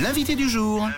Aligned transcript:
L'invité 0.00 0.34
du 0.34 0.48
jour. 0.48 0.88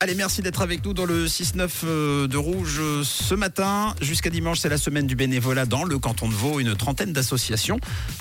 Allez, 0.00 0.14
merci 0.14 0.42
d'être 0.42 0.62
avec 0.62 0.84
nous 0.84 0.94
dans 0.94 1.06
le 1.06 1.26
6-9 1.26 1.70
euh, 1.82 2.28
de 2.28 2.36
Rouge 2.36 2.80
ce 3.02 3.34
matin. 3.34 3.96
Jusqu'à 4.00 4.30
dimanche, 4.30 4.60
c'est 4.60 4.68
la 4.68 4.78
semaine 4.78 5.08
du 5.08 5.16
bénévolat 5.16 5.66
dans 5.66 5.82
le 5.82 5.98
canton 5.98 6.28
de 6.28 6.34
Vaud. 6.34 6.60
Une 6.60 6.76
trentaine 6.76 7.12
d'associations 7.12 7.80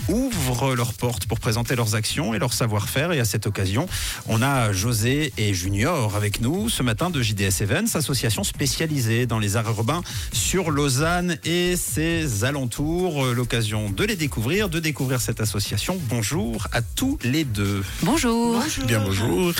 ouvrent 0.10 0.74
leurs 0.74 0.96
portes 0.96 1.28
pour 1.28 1.40
présenter 1.40 1.76
leurs 1.76 1.94
actions 1.94 2.34
et 2.34 2.40
leur 2.40 2.52
savoir-faire. 2.52 3.12
Et 3.12 3.20
à 3.20 3.26
cette 3.26 3.46
occasion, 3.46 3.88
on 4.26 4.42
a 4.42 4.74
José 4.74 5.32
et 5.38 5.54
Junior 5.54 6.16
avec 6.16 6.42
nous 6.42 6.68
ce 6.68 6.82
matin 6.82 7.12
de 7.12 7.22
JDS 7.22 7.62
Events, 7.62 7.94
association 7.94 8.44
spécialisée 8.44 9.28
dans 9.28 9.38
les 9.38 9.56
arts 9.56 9.70
urbains 9.70 10.02
sur 10.34 10.72
Lausanne 10.72 11.38
et 11.46 11.76
ses 11.76 12.44
alentours. 12.44 13.24
L'occasion 13.24 13.92
de 13.92 14.04
les 14.04 14.16
découvrir, 14.16 14.70
de 14.70 14.80
découvrir 14.80 15.22
cette 15.22 15.42
association. 15.42 16.00
Bonjour 16.10 16.68
à 16.72 16.82
tous 16.82 17.20
les 17.24 17.44
deux. 17.44 17.84
Bonjour. 18.02 18.64
Bien 18.88 19.02
bonjour. 19.02 19.54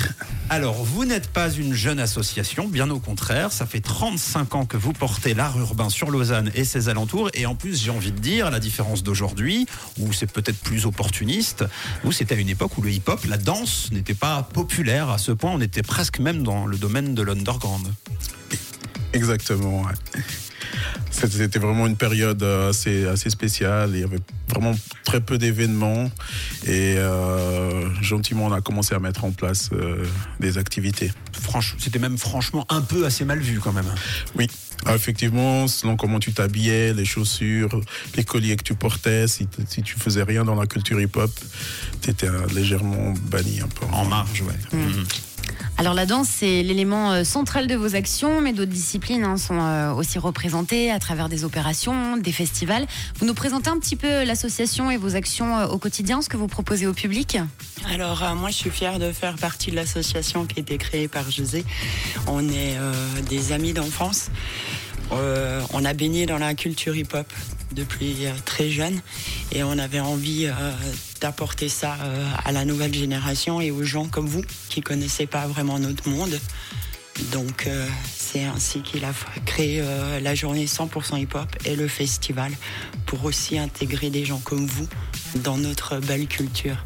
Alors, 0.50 0.82
vous 0.82 1.04
n'êtes 1.04 1.28
pas 1.28 1.50
une 1.50 1.74
jeune 1.74 2.00
association, 2.00 2.68
bien 2.68 2.88
au 2.88 2.98
contraire. 2.98 3.52
Ça 3.52 3.66
fait 3.66 3.80
35 3.80 4.54
ans 4.54 4.64
que 4.64 4.78
vous 4.78 4.94
portez 4.94 5.34
l'art 5.34 5.58
urbain 5.58 5.90
sur 5.90 6.10
Lausanne 6.10 6.50
et 6.54 6.64
ses 6.64 6.88
alentours. 6.88 7.28
Et 7.34 7.44
en 7.44 7.54
plus, 7.54 7.82
j'ai 7.82 7.90
envie 7.90 8.12
de 8.12 8.18
dire, 8.18 8.46
à 8.46 8.50
la 8.50 8.58
différence 8.58 9.02
d'aujourd'hui, 9.02 9.66
où 9.98 10.12
c'est 10.14 10.30
peut-être 10.30 10.58
plus 10.58 10.86
opportuniste, 10.86 11.66
vous, 12.02 12.12
c'était 12.12 12.34
à 12.34 12.38
une 12.38 12.48
époque 12.48 12.78
où 12.78 12.82
le 12.82 12.90
hip-hop, 12.90 13.24
la 13.26 13.36
danse, 13.36 13.90
n'était 13.92 14.14
pas 14.14 14.42
populaire 14.42 15.10
à 15.10 15.18
ce 15.18 15.32
point. 15.32 15.52
On 15.52 15.60
était 15.60 15.82
presque 15.82 16.18
même 16.18 16.42
dans 16.42 16.64
le 16.64 16.78
domaine 16.78 17.14
de 17.14 17.22
l'underground. 17.22 17.86
Exactement. 19.12 19.82
ouais. 19.82 20.22
C'était 21.10 21.58
vraiment 21.58 21.86
une 21.86 21.96
période 21.96 22.42
euh, 22.42 22.70
assez, 22.70 23.06
assez 23.06 23.30
spéciale. 23.30 23.90
Il 23.94 24.00
y 24.00 24.04
avait 24.04 24.20
vraiment 24.48 24.74
très 25.04 25.20
peu 25.20 25.38
d'événements 25.38 26.10
et 26.66 26.94
euh, 26.96 27.88
gentiment 28.02 28.46
on 28.46 28.52
a 28.52 28.60
commencé 28.60 28.94
à 28.94 28.98
mettre 28.98 29.24
en 29.24 29.30
place 29.30 29.70
euh, 29.72 30.04
des 30.40 30.58
activités. 30.58 31.12
C'était 31.78 31.98
même 31.98 32.18
franchement 32.18 32.66
un 32.68 32.80
peu 32.80 33.06
assez 33.06 33.24
mal 33.24 33.38
vu 33.38 33.58
quand 33.58 33.72
même. 33.72 33.86
Oui, 34.36 34.46
Ah, 34.84 34.94
effectivement, 34.94 35.66
selon 35.66 35.96
comment 35.96 36.20
tu 36.20 36.32
t'habillais, 36.32 36.92
les 36.92 37.04
chaussures, 37.04 37.80
les 38.16 38.24
colliers 38.24 38.56
que 38.56 38.62
tu 38.62 38.74
portais, 38.74 39.26
si, 39.26 39.48
tu 39.82 39.98
faisais 39.98 40.22
rien 40.22 40.44
dans 40.44 40.54
la 40.54 40.66
culture 40.66 41.00
hip-hop, 41.00 41.30
tu 42.02 42.10
étais 42.10 42.28
légèrement 42.54 43.14
banni 43.30 43.60
un 43.60 43.68
peu. 43.68 43.86
En 43.92 44.04
marge, 44.04 44.42
ouais. 44.42 44.78
Mhm. 44.78 45.04
Alors 45.80 45.94
la 45.94 46.06
danse, 46.06 46.26
c'est 46.28 46.64
l'élément 46.64 47.12
euh, 47.12 47.22
central 47.22 47.68
de 47.68 47.76
vos 47.76 47.94
actions, 47.94 48.40
mais 48.40 48.52
d'autres 48.52 48.72
disciplines 48.72 49.22
hein, 49.22 49.36
sont 49.36 49.60
euh, 49.60 49.92
aussi 49.92 50.18
représentées 50.18 50.90
à 50.90 50.98
travers 50.98 51.28
des 51.28 51.44
opérations, 51.44 52.16
des 52.16 52.32
festivals. 52.32 52.84
Vous 53.20 53.26
nous 53.26 53.34
présentez 53.34 53.70
un 53.70 53.78
petit 53.78 53.94
peu 53.94 54.24
l'association 54.24 54.90
et 54.90 54.96
vos 54.96 55.14
actions 55.14 55.56
euh, 55.56 55.68
au 55.68 55.78
quotidien, 55.78 56.20
ce 56.20 56.28
que 56.28 56.36
vous 56.36 56.48
proposez 56.48 56.88
au 56.88 56.94
public? 56.94 57.38
Alors 57.92 58.24
euh, 58.24 58.34
moi 58.34 58.50
je 58.50 58.56
suis 58.56 58.70
fière 58.70 58.98
de 58.98 59.12
faire 59.12 59.36
partie 59.36 59.70
de 59.70 59.76
l'association 59.76 60.46
qui 60.46 60.58
a 60.58 60.62
été 60.62 60.78
créée 60.78 61.06
par 61.06 61.30
José. 61.30 61.64
On 62.26 62.48
est 62.48 62.76
euh, 62.76 62.92
des 63.28 63.52
amis 63.52 63.72
d'enfance. 63.72 64.30
Euh, 65.12 65.60
on 65.72 65.84
a 65.84 65.94
baigné 65.94 66.26
dans 66.26 66.38
la 66.38 66.54
culture 66.54 66.94
hip-hop 66.96 67.26
depuis 67.72 68.26
euh, 68.26 68.32
très 68.44 68.70
jeune 68.70 69.00
et 69.52 69.62
on 69.62 69.78
avait 69.78 70.00
envie 70.00 70.46
euh, 70.46 70.52
d'apporter 71.20 71.68
ça 71.68 71.96
à 72.44 72.52
la 72.52 72.64
nouvelle 72.64 72.94
génération 72.94 73.60
et 73.60 73.70
aux 73.70 73.82
gens 73.82 74.06
comme 74.06 74.26
vous 74.26 74.42
qui 74.68 74.80
connaissaient 74.80 75.26
pas 75.26 75.46
vraiment 75.46 75.78
notre 75.78 76.08
monde. 76.08 76.38
Donc 77.32 77.68
c'est 78.14 78.44
ainsi 78.44 78.80
qu'il 78.82 79.04
a 79.04 79.12
créé 79.44 79.82
la 80.22 80.34
journée 80.36 80.66
100% 80.66 81.20
hip-hop 81.20 81.48
et 81.64 81.74
le 81.74 81.88
festival 81.88 82.52
pour 83.06 83.24
aussi 83.24 83.58
intégrer 83.58 84.10
des 84.10 84.24
gens 84.24 84.38
comme 84.38 84.66
vous 84.66 84.86
dans 85.42 85.58
notre 85.58 85.98
belle 85.98 86.28
culture. 86.28 86.76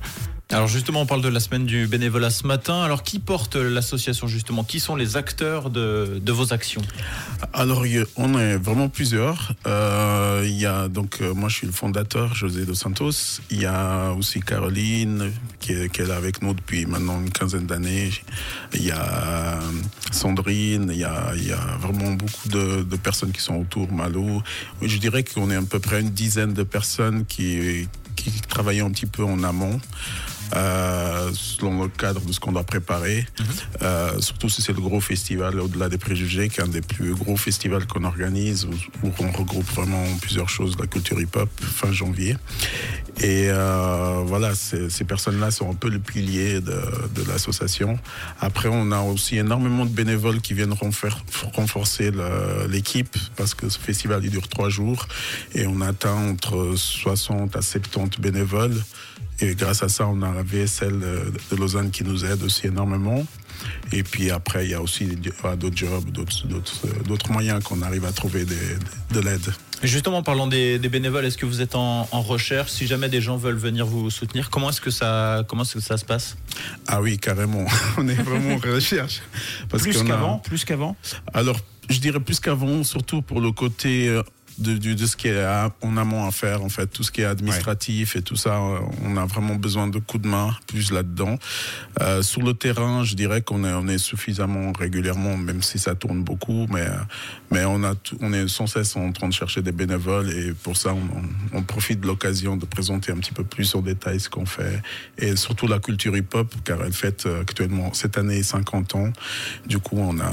Alors 0.53 0.69
justement, 0.69 1.01
on 1.01 1.07
parle 1.07 1.23
de 1.23 1.31
la 1.31 1.41
semaine 1.41 1.65
du 1.65 1.87
bénévolat 1.87 2.29
ce 2.29 2.47
matin. 2.47 2.83
Alors 2.83 3.03
qui 3.03 3.19
porte 3.21 3.57
l'association 3.57 4.27
justement? 4.27 4.65
Qui 4.65 4.81
sont 4.81 4.97
les 4.97 5.17
acteurs 5.17 5.71
de, 5.71 6.21
vos 6.31 6.53
actions? 6.53 6.83
Alors, 7.55 7.85
on 8.17 8.39
est 8.39 8.57
vraiment 8.57 8.91
plusieurs. 8.91 9.55
Euh, 9.67 10.43
Il 10.45 10.59
y 10.59 10.67
a 10.67 10.89
donc, 10.89 11.23
euh, 11.23 11.33
moi, 11.33 11.49
je 11.49 11.57
suis 11.57 11.67
le 11.67 11.73
fondateur, 11.73 12.35
José 12.35 12.67
Dos 12.67 12.75
Santos. 12.75 13.41
Il 13.51 13.63
y 13.63 13.67
a 13.67 14.13
aussi 14.13 14.41
Caroline, 14.41 15.33
qui 15.59 15.73
est, 15.73 15.99
là 16.01 16.17
avec 16.17 16.43
nous 16.43 16.53
depuis 16.53 16.85
maintenant 16.85 17.19
une 17.19 17.31
quinzaine 17.31 17.65
d'années. 17.65 18.11
Il 18.75 18.85
y 18.85 18.91
a 18.91 19.03
euh, 19.03 19.61
Sandrine. 20.11 20.91
Il 20.93 20.99
y 20.99 21.05
a, 21.05 21.33
vraiment 21.81 22.13
beaucoup 22.13 22.49
de, 22.51 22.97
personnes 22.97 23.33
qui 23.33 23.41
sont 23.41 23.57
autour, 23.57 23.91
Malo. 23.91 24.43
Je 24.83 24.99
dirais 24.99 25.25
qu'on 25.25 25.51
est 25.51 25.57
à 25.57 25.63
peu 25.63 25.79
près 25.79 26.03
une 26.03 26.11
dizaine 26.11 26.53
de 26.53 26.63
personnes 26.63 27.25
qui, 27.25 27.89
qui 28.17 28.31
travaillent 28.43 28.81
un 28.81 28.91
petit 28.91 29.07
peu 29.07 29.25
en 29.25 29.43
amont. 29.45 29.81
Euh, 30.55 31.31
selon 31.33 31.83
le 31.83 31.89
cadre 31.89 32.21
de 32.21 32.33
ce 32.33 32.41
qu'on 32.41 32.53
doit 32.53 32.65
préparer. 32.65 33.27
Euh, 33.83 34.21
surtout 34.21 34.49
si 34.49 34.63
c'est 34.63 34.73
le 34.73 34.81
gros 34.81 35.01
festival 35.01 35.59
au-delà 35.61 35.89
des 35.89 35.99
préjugés, 35.99 36.49
qui 36.49 36.61
est 36.61 36.65
un 36.65 36.69
des 36.69 36.83
plus 36.83 37.15
gros 37.15 37.37
festivals 37.37 37.87
qu'on 37.87 38.05
organise, 38.05 38.67
où, 38.67 39.07
où 39.07 39.13
on 39.21 39.31
regroupe 39.31 39.71
vraiment 39.75 40.05
plusieurs 40.21 40.49
choses 40.49 40.77
la 40.79 40.87
culture 40.87 41.21
hip-hop 41.21 41.49
fin 41.61 41.93
janvier. 41.93 42.37
Et 43.21 43.49
euh, 43.49 44.23
voilà, 44.25 44.55
ces, 44.55 45.05
personnes-là 45.05 45.51
sont 45.51 45.71
un 45.71 45.75
peu 45.75 45.89
le 45.89 45.99
pilier 45.99 46.61
de, 46.61 46.81
de 47.15 47.29
l'association. 47.29 47.99
Après, 48.41 48.69
on 48.71 48.93
a 48.93 49.01
aussi 49.01 49.39
énormément 49.39 49.85
de 49.85 49.91
bénévoles 49.91 50.41
qui 50.41 50.55
viennent 50.55 50.75
renforcer 51.55 52.11
l'équipe, 52.69 53.17
parce 53.37 53.55
que 53.55 53.69
ce 53.69 53.79
festival 53.79 54.25
il 54.25 54.31
dure 54.31 54.49
trois 54.49 54.69
jours, 54.69 55.07
et 55.55 55.67
on 55.67 55.81
atteint 55.81 56.15
entre 56.15 56.75
60 56.77 57.57
à 57.57 57.63
70 57.63 58.21
bénévoles. 58.21 58.83
Et 59.41 59.55
grâce 59.55 59.83
à 59.83 59.89
ça, 59.89 60.07
on 60.07 60.23
a 60.23 60.33
la 60.33 60.43
VSL 60.43 60.99
de 61.51 61.57
Lausanne 61.57 61.91
qui 61.91 62.05
nous 62.05 62.25
aide 62.25 62.43
aussi 62.45 62.67
énormément. 62.69 63.27
Et 63.93 64.03
puis 64.03 64.31
après, 64.31 64.65
il 64.67 64.71
y 64.71 64.75
a 64.75 64.81
aussi 64.83 65.17
euh, 65.45 65.57
d'autres 65.57 65.77
jobs, 65.77 66.11
d'autres- 66.11 66.45
euh, 66.49 67.03
d'autres 67.07 67.31
moyens 67.31 67.63
qu'on 67.63 67.83
arrive 67.83 68.05
à 68.05 68.13
trouver 68.13 68.45
des- 68.45 68.57
de 69.13 69.21
l'aide. 69.21 69.53
Justement, 69.83 70.19
en 70.19 70.23
parlant 70.23 70.47
des, 70.47 70.79
des 70.79 70.89
bénévoles, 70.89 71.25
est-ce 71.25 71.37
que 71.39 71.47
vous 71.47 71.61
êtes 71.61 71.75
en, 71.75 72.09
en 72.11 72.23
recherche? 72.23 72.71
Si 72.71 72.87
jamais 72.87 73.09
des 73.09 73.21
gens 73.21 73.37
veulent 73.37 73.57
venir 73.57 73.85
vous 73.87 74.11
soutenir, 74.11 74.49
comment 74.51 74.71
est-ce 74.71 74.81
que 74.81 74.91
ça, 74.91 75.45
comment 75.49 75.63
est-ce 75.63 75.75
que 75.75 75.81
ça 75.81 75.97
se 75.97 76.05
passe? 76.05 76.37
Ah 76.87 77.01
oui, 77.03 77.19
carrément. 77.19 77.65
On 77.99 78.07
est 78.09 78.15
vraiment 78.15 78.55
en 78.55 78.59
recherche. 78.75 79.23
Parce 79.69 79.83
Plus 79.83 79.99
a- 80.01 80.05
qu'avant, 80.05 80.39
plus 80.39 80.65
qu'avant? 80.65 80.97
Alors, 81.35 81.59
je 81.91 81.99
dirais 81.99 82.21
plus 82.21 82.39
qu'avant, 82.41 82.83
surtout 82.85 83.23
pour 83.23 83.41
le 83.41 83.51
côté 83.53 84.09
de, 84.59 84.77
du- 84.77 84.95
de 84.95 85.07
ce 85.07 85.17
qui 85.17 85.29
est 85.29 85.41
à- 85.43 85.73
en 85.83 85.97
amont 85.97 86.27
à 86.27 86.31
faire, 86.31 86.63
en 86.63 86.69
fait, 86.69 86.87
tout 86.87 87.03
ce 87.03 87.11
qui 87.11 87.21
est 87.23 87.25
administratif 87.25 88.17
et 88.17 88.23
tout 88.23 88.37
ça, 88.37 88.57
euh, 88.57 88.79
on 89.05 89.17
a 89.17 89.25
vraiment 89.25 89.55
besoin 89.57 89.89
de 89.89 89.99
coups 89.99 90.23
de 90.25 90.29
main 90.29 90.55
plus 90.67 90.91
là-dedans. 90.93 91.39
Euh, 92.01 92.23
sur 92.23 92.43
le 92.43 92.55
terrain, 92.55 93.05
je 93.05 93.15
dirais 93.15 93.43
qu'on 93.43 93.65
est, 93.65 93.73
on 93.73 93.89
est 93.89 93.99
suffisamment 93.99 94.73
régulièrement, 94.73 95.37
même 95.37 95.63
si 95.63 95.79
ça 95.79 95.95
tourne 95.95 96.23
beaucoup, 96.23 96.67
mais, 96.71 96.87
mais 97.51 97.65
on, 97.65 97.83
a 97.85 97.95
on 98.21 98.33
est 98.33 98.49
sans 98.49 98.67
cesse 98.67 98.97
en 98.97 99.13
train 99.13 99.29
de 99.29 99.35
chercher 99.35 99.63
des 99.63 99.73
bénévoles 99.73 100.31
et 100.31 100.53
pour 100.53 100.77
ça, 100.77 100.95
on, 100.95 100.99
on- 101.19 101.59
on 101.59 101.63
profite 101.63 102.01
de 102.01 102.07
l'occasion 102.07 102.57
de 102.57 102.65
présenter 102.67 103.13
un 103.13 103.17
petit 103.17 103.33
peu 103.33 103.45
plus 103.45 103.75
en 103.75 103.81
détail 103.81 104.21
ce 104.21 104.29
qu'on 104.29 104.47
fait 104.47 104.81
et 105.19 105.37
surtout 105.37 105.67
la 105.67 105.79
culture 105.79 106.17
hip-hop, 106.17 106.55
car 106.65 106.83
elle 106.85 106.93
fête 106.93 107.27
euh, 107.27 107.41
actuellement 107.43 107.93
cette 107.95 108.19
année 108.19 108.43
50 108.43 108.95
ans. 108.95 109.13
Du 109.67 109.79
coup, 109.79 109.97
on, 109.99 110.19
a, 110.21 110.33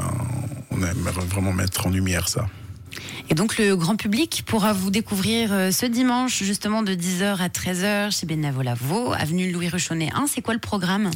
on 0.72 0.78
aimerait 0.78 1.26
vraiment 1.26 1.52
mettre 1.54 1.88
en 1.88 1.90
lumière 1.90 2.28
ça. 2.30 2.48
Et 3.30 3.36
donc 3.36 3.58
le 3.58 3.76
grand 3.76 3.96
public 3.96 4.44
pourra 4.46 4.74
vous 4.74 4.90
découvrir 4.90 5.54
euh, 5.54 5.72
ce 5.72 5.86
dimanche, 5.86 6.42
justement 6.42 6.82
de 6.82 6.94
10h 6.94 7.38
à 7.38 7.48
13h 7.48 8.12
chez 8.12 8.26
Bénévolat 8.26 8.74
Vaud, 8.74 9.14
avenue 9.14 9.52
Louis 9.52 9.70
Ruchonnet 9.70 10.10
1. 10.16 10.26
C'est 10.28 10.42
quoi 10.42 10.56
le 10.56 10.60
programme? 10.60 11.12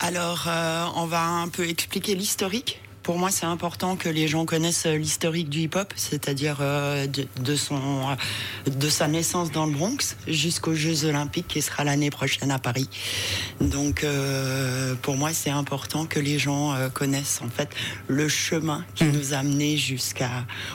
Alors, 0.00 0.46
euh, 0.48 0.86
on 0.96 1.04
va 1.04 1.22
un 1.22 1.48
peu 1.48 1.68
expliquer 1.68 2.14
l'historique. 2.14 2.80
Pour 3.10 3.18
moi, 3.18 3.32
c'est 3.32 3.44
important 3.46 3.96
que 3.96 4.08
les 4.08 4.28
gens 4.28 4.46
connaissent 4.46 4.86
l'historique 4.86 5.48
du 5.48 5.62
hip-hop, 5.62 5.92
c'est-à-dire 5.96 6.58
euh, 6.60 7.08
de, 7.08 7.26
de 7.42 7.56
son, 7.56 7.80
de 8.68 8.88
sa 8.88 9.08
naissance 9.08 9.50
dans 9.50 9.66
le 9.66 9.72
Bronx 9.72 10.14
jusqu'aux 10.28 10.74
Jeux 10.76 11.06
Olympiques 11.06 11.48
qui 11.48 11.60
sera 11.60 11.82
l'année 11.82 12.10
prochaine 12.10 12.52
à 12.52 12.60
Paris. 12.60 12.88
Donc, 13.60 14.04
euh, 14.04 14.94
pour 15.02 15.16
moi, 15.16 15.32
c'est 15.32 15.50
important 15.50 16.06
que 16.06 16.20
les 16.20 16.38
gens 16.38 16.72
euh, 16.72 16.88
connaissent 16.88 17.40
en 17.44 17.48
fait 17.48 17.68
le 18.06 18.28
chemin 18.28 18.84
qui 18.94 19.02
nous 19.06 19.34
a 19.34 19.38
amenés 19.38 19.76
jusqu'à 19.76 20.30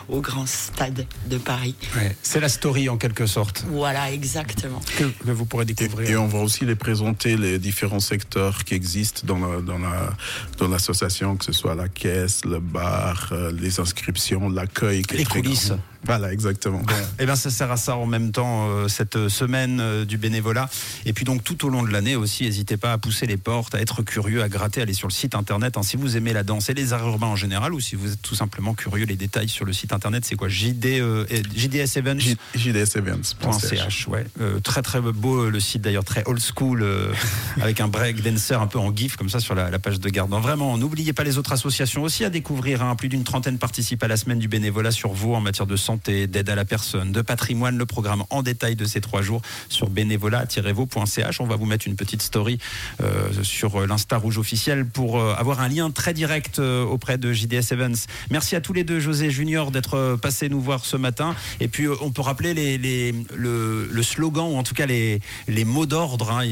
au 0.10 0.20
grand 0.20 0.46
stade 0.46 1.06
de 1.30 1.38
Paris. 1.38 1.76
Ouais, 1.96 2.18
C'est 2.22 2.42
la 2.42 2.50
story 2.50 2.90
en 2.90 2.98
quelque 2.98 3.28
sorte 3.28 3.64
Voilà, 3.70 4.12
exactement. 4.12 4.82
que, 4.98 5.06
que 5.06 5.32
vous 5.32 5.46
pourrez 5.46 5.64
Et, 5.64 5.74
découvrir. 5.74 6.10
et 6.10 6.18
on 6.18 6.28
va 6.28 6.40
aussi 6.40 6.66
les 6.66 6.76
présenter 6.76 7.38
les 7.38 7.60
différents 7.60 8.02
secteurs 8.02 8.66
qui 8.66 8.74
existent 8.74 9.22
dans 9.24 9.40
la, 9.40 9.62
dans 9.62 9.80
la, 9.80 10.10
dans 10.58 10.68
l'association, 10.68 11.38
que 11.38 11.46
ce 11.46 11.54
soit 11.54 11.76
la 11.76 11.88
caisse, 11.88 12.25
le 12.46 12.60
bar, 12.60 13.30
euh, 13.32 13.52
les 13.52 13.80
inscriptions, 13.80 14.50
l'accueil. 14.50 15.04
les 15.12 15.24
coulisses. 15.26 15.70
grand. 15.70 15.80
Voilà, 16.06 16.32
exactement. 16.32 16.82
Eh 17.20 17.26
bien, 17.26 17.36
ça 17.36 17.50
sert 17.50 17.72
à 17.72 17.78
ça 17.78 17.96
en 17.98 18.06
même 18.06 18.32
temps 18.32 18.68
euh, 18.70 18.88
cette 18.88 19.28
semaine 19.30 19.80
euh, 19.80 20.06
du 20.06 20.18
bénévolat. 20.18 20.70
Et 21.06 21.14
puis 21.14 21.26
donc 21.26 21.44
tout 21.44 21.66
au 21.66 21.70
long 21.70 21.84
de 21.84 21.92
l'année 21.92 22.16
aussi, 22.16 22.44
n'hésitez 22.44 22.78
pas 22.78 22.94
à 22.94 22.98
pousser 22.98 23.26
les 23.26 23.38
portes, 23.38 23.76
à 23.76 23.82
être 23.82 24.04
curieux, 24.04 24.42
à 24.44 24.50
gratter, 24.50 24.82
à 24.82 24.84
aller 24.84 24.94
sur 24.94 25.08
le 25.08 25.14
site 25.14 25.36
internet. 25.36 25.78
hein. 25.78 25.84
si 25.84 25.98
vous 25.98 26.16
aimez 26.18 26.34
la 26.34 26.44
danse 26.44 26.70
et 26.70 26.74
les 26.74 26.94
arts 26.94 27.08
urbains 27.08 27.28
en 27.28 27.36
général, 27.36 27.74
ou 27.74 27.80
si 27.80 27.96
vous 27.96 28.12
êtes 28.14 28.22
tout 28.22 28.36
simplement 28.36 28.74
curieux, 28.74 29.06
les 29.06 29.16
détails 29.16 29.50
sur 29.50 29.66
le 29.66 29.74
site 29.74 29.94
internet, 29.94 30.26
c'est 30.26 30.36
quoi? 30.36 30.50
JD, 30.50 30.86
euh, 31.00 31.26
et- 31.30 31.42
JDS 31.56 31.98
Events? 31.98 32.20
J- 32.20 32.38
JDSevents.ch. 32.56 33.60
.ch, 33.62 34.08
ouais. 34.08 34.26
Euh, 34.42 34.60
très 34.60 34.82
très 34.82 35.02
beau 35.02 35.44
euh, 35.46 35.50
le 35.50 35.60
site 35.60 35.82
d'ailleurs, 35.82 36.04
très 36.06 36.24
old 36.26 36.40
school, 36.42 36.82
euh, 36.84 37.12
avec 37.62 37.80
un 37.82 37.88
break 37.88 38.22
dancer 38.22 38.54
un 38.54 38.68
peu 38.68 38.80
en 38.80 38.96
gif 38.96 39.16
comme 39.16 39.30
ça 39.30 39.40
sur 39.40 39.56
la, 39.56 39.70
la 39.70 39.80
page 39.80 40.00
de 40.00 40.10
garde. 40.10 40.32
Vraiment, 40.32 40.78
n'oubliez 40.78 41.14
pas 41.14 41.24
les 41.24 41.38
autres 41.38 41.52
associations 41.54 42.04
aussi 42.04 42.24
à 42.26 42.30
découvrir. 42.30 42.82
hein. 42.84 42.96
Plus 42.96 43.10
d'une 43.10 43.24
trentaine 43.24 43.58
participent 43.58 44.04
à 44.04 44.08
la 44.08 44.18
semaine 44.18 44.40
du 44.40 44.48
bénévolat 44.48 44.92
sur 44.92 45.14
vous 45.14 45.34
en 45.34 45.42
matière 45.42 45.66
de 45.68 45.76
santé, 45.76 45.95
d'aide 46.06 46.50
à 46.50 46.56
la 46.56 46.66
personne, 46.66 47.12
de 47.12 47.22
patrimoine. 47.22 47.78
Le 47.78 47.86
programme 47.86 48.24
en 48.30 48.44
détail 48.44 48.76
de 48.76 48.86
ces 48.86 49.02
trois 49.02 49.22
jours 49.22 49.42
sur 49.70 49.90
bénévolat-vo.ch. 49.90 51.42
On 51.42 51.46
va 51.46 51.56
vous 51.56 51.66
mettre 51.66 51.88
une 51.88 51.96
petite 51.96 52.22
story 52.22 52.60
euh, 53.02 53.32
sur 53.44 53.86
l'Insta 53.86 54.18
Rouge 54.18 54.38
officiel 54.38 54.86
pour 54.86 55.20
euh, 55.20 55.34
avoir 55.38 55.62
un 55.62 55.68
lien 55.68 55.92
très 55.92 56.14
direct 56.14 56.60
euh, 56.60 56.84
auprès 56.84 57.18
de 57.18 57.34
JDS 57.34 57.72
Evans. 57.72 57.96
Merci 58.30 58.56
à 58.56 58.62
tous 58.62 58.74
les 58.74 58.84
deux, 58.84 59.00
José 59.00 59.30
Junior, 59.30 59.72
d'être 59.72 60.18
passés 60.22 60.50
nous 60.50 60.62
voir 60.62 60.86
ce 60.86 60.98
matin. 60.98 61.36
Et 61.60 61.68
puis, 61.68 61.88
on 62.02 62.12
peut 62.12 62.22
rappeler 62.22 62.54
le, 62.78 64.04
slogan, 64.04 64.46
ou 64.52 64.58
en 64.58 64.64
tout 64.64 64.74
cas 64.74 64.86
les, 64.86 65.22
mots 65.66 65.86
d'ordre. 65.86 66.32
hein, 66.32 66.44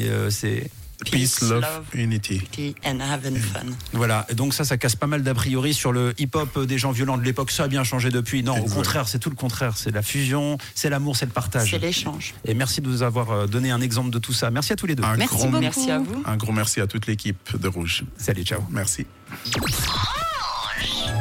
Peace, 1.12 1.42
love, 1.42 1.64
unity. 1.94 2.36
Unity 2.36 2.76
and 2.86 3.00
having 3.02 3.36
fun. 3.36 3.66
voilà, 3.92 4.26
Et 4.30 4.36
donc 4.36 4.54
ça, 4.54 4.64
ça 4.64 4.78
casse 4.78 4.96
pas 4.96 5.08
mal 5.08 5.22
d'a 5.24 5.34
priori 5.34 5.74
sur 5.74 5.92
le 5.92 6.14
hip-hop 6.18 6.66
des 6.66 6.78
gens 6.78 6.92
violents 6.92 7.18
de 7.18 7.24
l'époque. 7.24 7.52
Ça 7.52 7.64
a 7.64 7.68
bien 7.68 7.84
changé 7.84 8.10
depuis. 8.10 8.42
Non, 8.44 8.58
au 8.58 8.70
contraire, 8.70 9.08
c'est 9.08 9.20
tout 9.20 9.30
le 9.30 9.36
contraire. 9.36 9.76
C'est 9.78 9.92
la 9.92 10.02
fusion, 10.02 10.58
c'est 10.76 10.90
l'amour, 10.90 11.18
c'est 11.18 11.26
le 11.26 11.32
partage. 11.32 11.72
C'est 11.72 11.80
l'échange. 11.80 12.34
Et 12.46 12.54
merci 12.54 12.80
de 12.82 12.88
nous 12.88 13.04
avoir 13.04 13.32
euh, 13.32 13.48
donné 13.48 13.72
un 13.72 13.82
exemple 13.82 14.12
de 14.12 14.20
tout 14.20 14.34
ça. 14.34 14.50
Merci 14.52 14.74
à 14.74 14.76
tous 14.76 14.86
les 14.88 14.96
deux. 14.96 15.04
Un 15.04 15.18
Merci 15.18 15.36
grand, 15.36 15.48
beaucoup. 15.50 15.62
Merci 15.62 15.92
à 15.92 16.00
vous. 16.00 16.24
un 16.26 16.38
gros 16.38 16.52
merci 16.54 16.80
à 16.82 16.88
toute 16.88 17.08
l'équipe 17.08 17.58
de 17.60 17.68
Rouge. 17.68 18.04
Salut, 18.18 18.44
ciao. 18.44 18.62
Merci. 18.70 19.06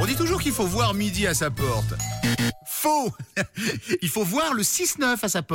On 0.00 0.06
dit 0.06 0.14
toujours 0.16 0.40
qu'il 0.40 0.52
faut 0.52 0.66
voir 0.66 0.94
midi 0.94 1.26
à 1.26 1.34
sa 1.34 1.50
porte. 1.50 1.94
Faux 2.66 3.12
Il 4.02 4.08
faut 4.08 4.24
voir 4.24 4.54
le 4.54 4.62
6-9 4.62 5.16
à 5.22 5.28
sa 5.28 5.42
porte. 5.42 5.50